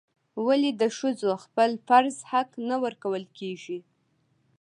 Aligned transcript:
ولې 0.45 0.69
د 0.81 0.83
ښځو 0.97 1.29
خپل 1.43 1.69
فرض 1.87 2.17
حق 2.31 2.49
نه 2.69 2.75
ورکول 2.83 3.23
کیږي؟ 3.37 3.79